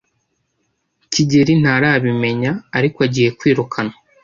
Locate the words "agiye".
3.07-3.29